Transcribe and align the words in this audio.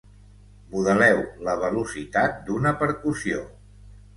Modeleu 0.71 1.19
la 1.49 1.55
velocitat 1.65 2.41
d'una 2.49 2.73
percussió. 2.83 3.45